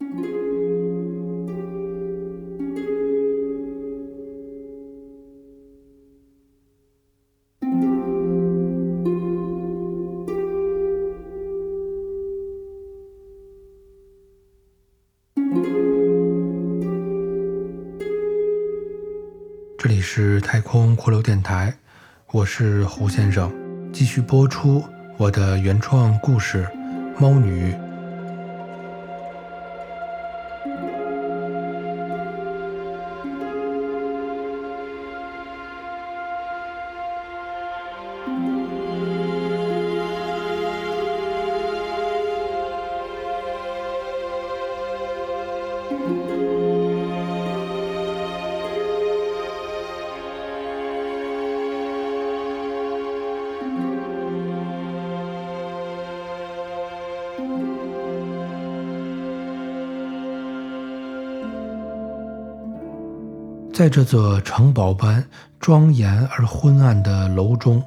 [0.00, 0.06] 这
[19.88, 21.74] 里是太空骷髅电台，
[22.32, 23.52] 我是胡先生，
[23.92, 24.82] 继续播出
[25.18, 26.66] 我的原创故事
[27.20, 27.72] 《猫女》。
[63.80, 65.24] 在这座城堡般
[65.58, 67.82] 庄严而昏暗的楼中，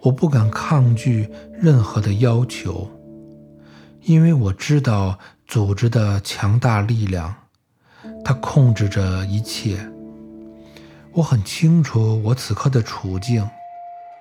[0.00, 2.90] 我不敢抗拒任何的要求，
[4.02, 7.32] 因为我知道组织的强大力量，
[8.24, 9.78] 它控制着一切。
[11.12, 13.48] 我很清楚我此刻的处境。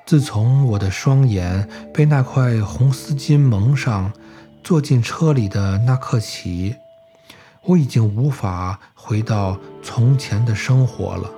[0.05, 4.13] 自从我的双眼被那块红丝巾蒙上，
[4.63, 6.75] 坐进车里的那刻起。
[7.65, 11.29] 我已经无法回到从前的生活了。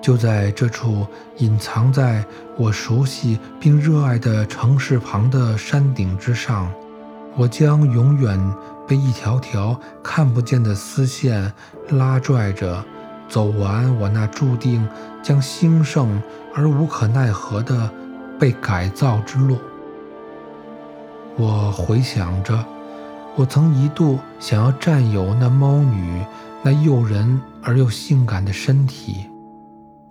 [0.00, 1.06] 就在这处
[1.38, 2.24] 隐藏在
[2.56, 6.68] 我熟悉并热爱的城市旁的山顶之上，
[7.36, 8.38] 我将永远
[8.86, 11.52] 被一条条看不见的丝线
[11.90, 12.84] 拉拽着，
[13.28, 14.86] 走完我那注定
[15.22, 16.20] 将兴盛
[16.52, 17.88] 而无可奈何的
[18.40, 19.56] 被改造之路。
[21.36, 22.71] 我回想着。
[23.34, 26.22] 我曾一度想要占有那猫女
[26.62, 29.26] 那诱人而又性感的身体，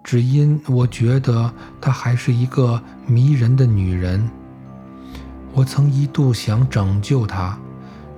[0.03, 4.27] 只因我觉得她还是一个迷人的女人。
[5.54, 7.55] 我曾一度想拯救她，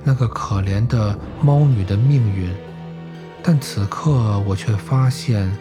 [0.06, 2.50] 那个可怜的猫女的命运，
[3.44, 5.52] 但此刻我却发现，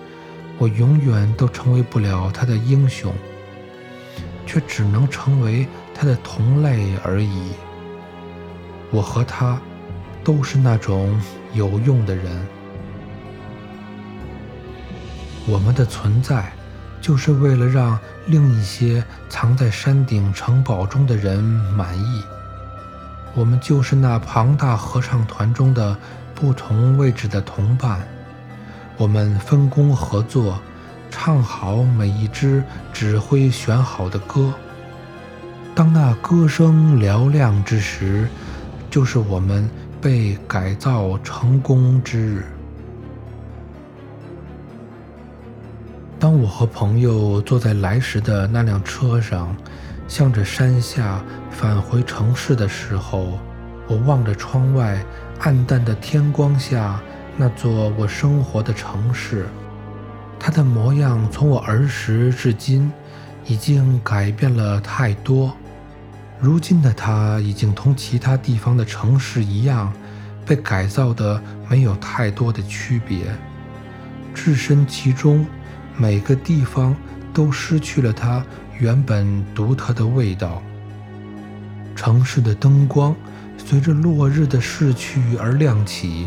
[0.57, 3.13] 我永远都成为不了她的英雄，
[4.47, 7.49] 却只能成为她的同类而已。
[8.93, 9.59] 我和他
[10.23, 11.19] 都是那种
[11.55, 12.47] 有用的人，
[15.47, 16.53] 我们的存在
[17.01, 22.23] 就是为了让另一些藏在山顶城堡中的人满意。
[23.35, 25.97] 我们就是那庞大合唱团中的
[26.35, 28.07] 不同位置的同伴，
[28.99, 30.61] 我们分工合作，
[31.11, 34.53] 唱好每一支指挥选好的歌。
[35.75, 38.29] 当那歌声嘹亮之时。
[38.93, 39.67] 就是我们
[40.03, 42.45] 被改造成功之日。
[46.19, 49.57] 当我和朋友坐在来时的那辆车上，
[50.07, 53.39] 向着山下返回城市的时候，
[53.89, 55.03] 我望着窗外
[55.41, 57.01] 暗淡的天光下
[57.35, 59.47] 那座我生活的城市，
[60.39, 62.93] 它的模样从我儿时至今
[63.47, 65.57] 已经改变了太多。
[66.43, 69.93] 如今的它已经同其他地方的城市一样，
[70.45, 73.27] 被改造的没有太多的区别。
[74.35, 75.47] 置身其中，
[75.97, 76.97] 每个地方
[77.33, 78.45] 都失去了它
[78.81, 80.61] 原本独特的味道。
[81.95, 83.15] 城市的灯光
[83.57, 86.27] 随着落日的逝去而亮起，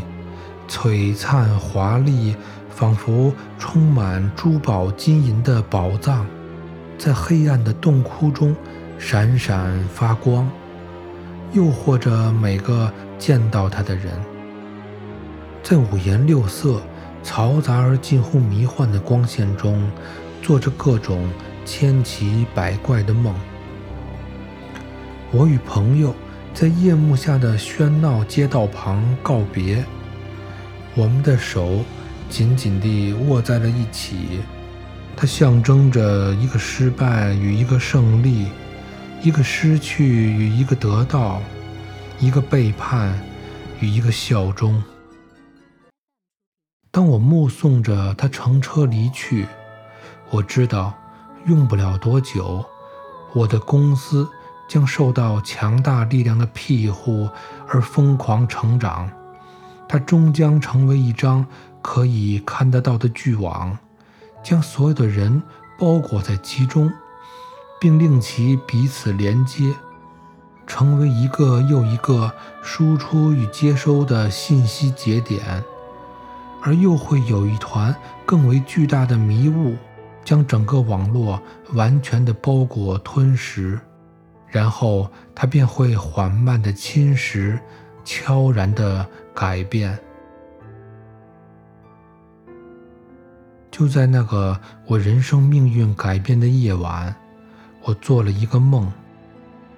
[0.66, 2.38] 璀璨华丽，
[2.70, 6.26] 仿佛充满珠宝金银的宝藏，
[6.97, 8.56] 在黑暗的洞窟中。
[8.98, 10.50] 闪闪发光，
[11.54, 14.14] 诱惑着每个见到它的人。
[15.62, 16.82] 在五颜六色、
[17.24, 19.90] 嘈杂而近乎迷幻的光线中，
[20.42, 21.28] 做着各种
[21.66, 23.36] 千奇百怪的梦。
[25.32, 26.16] 我与朋友
[26.54, 29.84] 在夜幕下的喧闹街道旁告别，
[30.96, 31.84] 我们的手
[32.30, 34.40] 紧紧地握在了一起，
[35.16, 38.48] 它象征着一个失败与一个胜利。
[39.26, 41.42] 一个失去与一个得到，
[42.20, 43.20] 一个背叛
[43.80, 44.84] 与一个效忠。
[46.92, 49.48] 当我目送着他乘车离去，
[50.30, 50.94] 我知道
[51.48, 52.64] 用不了多久，
[53.34, 54.30] 我的公司
[54.70, 57.28] 将受到强大力量的庇护
[57.68, 59.10] 而疯狂成长。
[59.90, 61.44] 它终将成为一张
[61.82, 63.76] 可以看得到的巨网，
[64.44, 65.42] 将所有的人
[65.80, 66.94] 包裹在其中。
[67.80, 69.74] 并令其彼此连接，
[70.66, 72.32] 成为一个又一个
[72.64, 75.64] 输出与接收的信息节点，
[76.62, 77.96] 而又会有一团
[78.26, 79.76] 更为巨大的迷雾，
[80.24, 81.40] 将整个网络
[81.74, 83.80] 完全的包裹吞噬，
[84.48, 87.60] 然后它便会缓慢的侵蚀，
[88.04, 90.00] 悄然的改变。
[93.70, 94.58] 就在那个
[94.88, 97.14] 我人生命运改变的夜晚，
[97.85, 98.91] 我做了一个梦。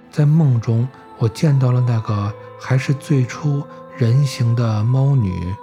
[0.10, 0.88] 在梦中，
[1.18, 3.62] 我见到了那个还是最初
[3.98, 5.54] 人形的猫女。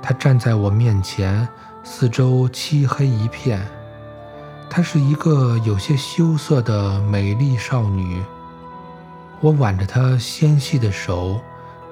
[0.00, 1.46] 她站在我面前，
[1.82, 3.66] 四周漆黑一片。
[4.70, 8.22] 她是一个有些羞涩的美丽少女。
[9.40, 11.40] 我挽着她纤细的手，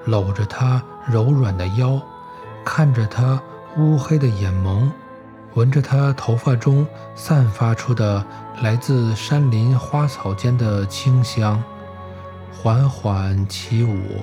[0.05, 2.01] 搂着她柔软的腰，
[2.63, 3.41] 看着她
[3.77, 4.89] 乌黑的眼眸。
[5.57, 8.23] 闻着他头发中散发出的
[8.61, 11.63] 来自山林花草间的清香，
[12.53, 14.21] 缓缓起舞。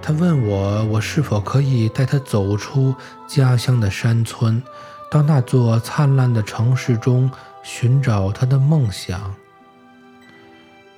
[0.00, 2.94] 他问我，我是否可以带他走出
[3.26, 4.62] 家乡的山村，
[5.10, 7.28] 到那座灿烂的城市中
[7.64, 9.34] 寻找他的梦想。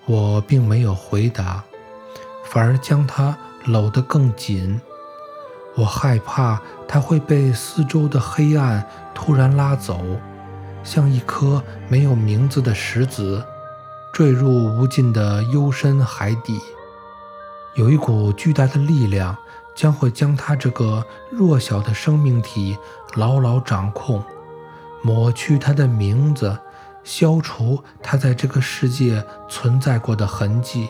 [0.04, 1.64] 我并没有回答，
[2.44, 3.34] 反而将他
[3.64, 4.78] 搂得更紧。
[5.78, 8.84] 我害怕他会被四周的黑暗
[9.14, 10.00] 突然拉走，
[10.82, 13.44] 像一颗没有名字的石子，
[14.12, 16.60] 坠入无尽的幽深海底。
[17.76, 19.36] 有一股巨大的力量
[19.76, 22.76] 将会将他这个弱小的生命体
[23.14, 24.20] 牢牢掌控，
[25.00, 26.58] 抹去他的名字，
[27.04, 30.88] 消除他在这个世界存在过的痕迹。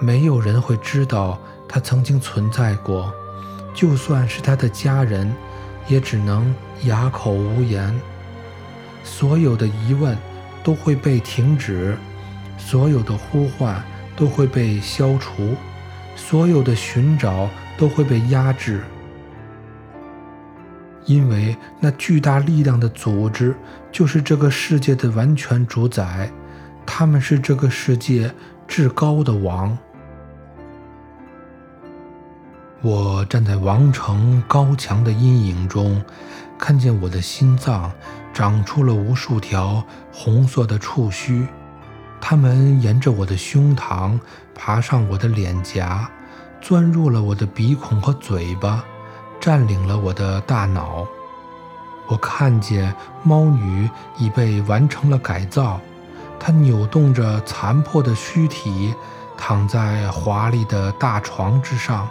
[0.00, 1.38] 没有人会知道
[1.68, 3.14] 他曾经存在过。
[3.74, 5.30] 就算是他的家人，
[5.88, 6.54] 也只能
[6.84, 7.94] 哑口无言。
[9.02, 10.16] 所有的疑问
[10.62, 11.96] 都会被停止，
[12.56, 13.84] 所有的呼唤
[14.16, 15.54] 都会被消除，
[16.16, 18.80] 所有的寻找都会被压制。
[21.04, 23.54] 因为那巨大力量的组织
[23.92, 26.30] 就是这个世界的完全主宰，
[26.86, 28.32] 他们是这个世界
[28.66, 29.76] 至高的王。
[32.84, 36.04] 我站在王城高墙的阴影中，
[36.58, 37.90] 看见我的心脏
[38.34, 39.82] 长出了无数条
[40.12, 41.48] 红色的触须，
[42.20, 44.20] 它们沿着我的胸膛
[44.54, 46.06] 爬上我的脸颊，
[46.60, 48.84] 钻入了我的鼻孔和嘴巴，
[49.40, 51.06] 占领了我的大脑。
[52.06, 53.88] 我看见猫女
[54.18, 55.80] 已被完成了改造，
[56.38, 58.94] 她扭动着残破的躯体，
[59.38, 62.06] 躺在华丽的大床之上。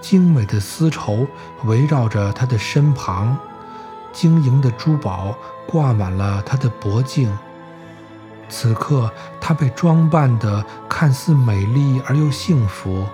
[0.00, 1.26] 精美的丝绸
[1.64, 3.36] 围绕着她的身旁，
[4.12, 5.36] 晶莹的珠宝
[5.66, 7.36] 挂满了她的脖颈。
[8.48, 9.10] 此刻，
[9.40, 13.06] 她被装扮得看似美丽而又幸福。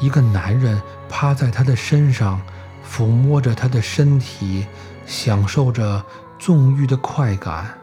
[0.00, 2.40] 一个男人趴在她的身上，
[2.88, 4.66] 抚摸着她的身体，
[5.04, 6.02] 享受着
[6.38, 7.74] 纵欲的快感。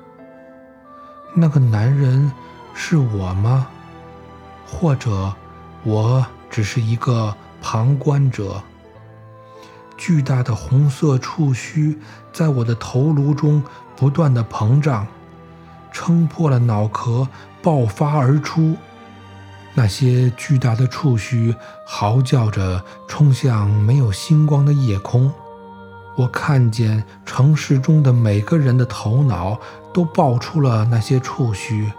[1.35, 2.31] 那个男人
[2.73, 3.67] 是我吗？
[4.65, 5.33] 或者，
[5.83, 7.35] 我只是一个？
[7.61, 8.61] 旁观者，
[9.97, 11.99] 巨大的红色触须
[12.31, 13.63] 在我的头颅中
[13.95, 15.05] 不断的膨胀，
[15.91, 17.27] 撑破了脑壳，
[17.61, 18.75] 爆发而出。
[19.75, 25.31] 那些巨大的触须嚎叫着冲向没有星光的夜空。
[26.17, 29.57] 我看见城市中的每个人的头脑
[29.93, 31.91] 都爆出了那些触须，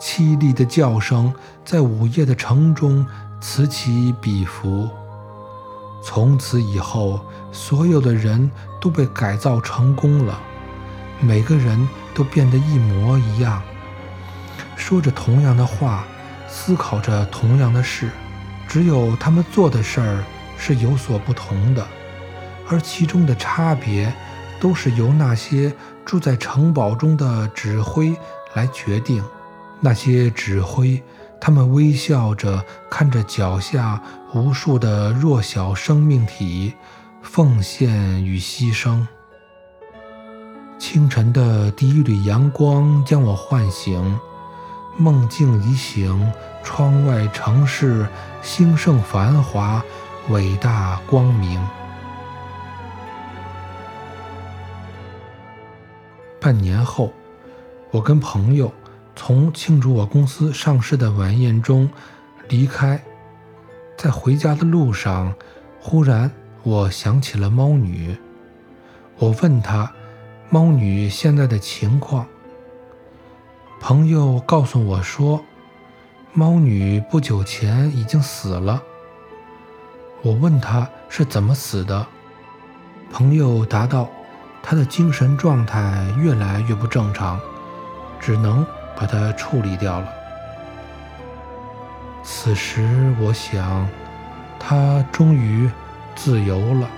[0.00, 3.06] 凄厉的叫声在午夜的城中。
[3.46, 4.88] 此起彼伏。
[6.02, 7.20] 从此以后，
[7.52, 10.40] 所有的人都被改造成功了，
[11.20, 13.62] 每个人都变得一模一样，
[14.76, 16.06] 说着同样的话，
[16.48, 18.10] 思考着同样的事，
[18.66, 20.24] 只有他们做的事儿
[20.56, 21.86] 是有所不同的，
[22.66, 24.10] 而其中的差别
[24.58, 25.70] 都是由那些
[26.02, 28.16] 住在城堡中的指挥
[28.54, 29.22] 来决定。
[29.80, 31.02] 那些指挥。
[31.46, 34.00] 他们微笑着看着脚下
[34.32, 36.72] 无数的弱小生命体
[37.20, 39.06] 奉献与牺牲。
[40.78, 44.18] 清晨的第一缕阳光将我唤醒，
[44.96, 46.32] 梦境已醒，
[46.62, 48.08] 窗外城市
[48.40, 49.84] 兴盛繁华，
[50.30, 51.62] 伟大光明。
[56.40, 57.12] 半年后，
[57.90, 58.72] 我跟朋友。
[59.16, 61.88] 从庆祝我公司上市的晚宴中
[62.48, 63.02] 离开，
[63.96, 65.32] 在回家的路上，
[65.80, 66.30] 忽然
[66.62, 68.16] 我想起了猫女。
[69.18, 69.92] 我问她，
[70.50, 72.26] 猫女现在的情况。
[73.80, 75.44] 朋友告诉我说，
[76.32, 78.82] 猫女不久前已经死了。
[80.22, 82.06] 我问她是怎么死的，
[83.12, 84.10] 朋友答道：
[84.62, 87.38] 她的精神状态越来越不正常，
[88.18, 88.66] 只能
[88.96, 90.08] 把它处理掉了。
[92.22, 93.88] 此时我想，
[94.58, 95.70] 他终于
[96.14, 96.88] 自由了。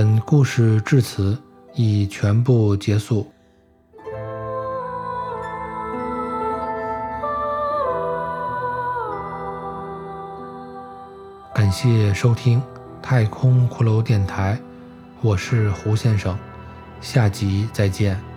[0.00, 1.36] 本故事至此
[1.74, 3.28] 已全部结束。
[11.52, 12.60] 感谢收听
[13.02, 14.56] 《太空骷髅电台》，
[15.20, 16.38] 我是胡先生，
[17.00, 18.27] 下集再见。